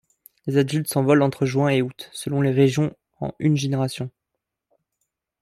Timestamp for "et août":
1.69-2.09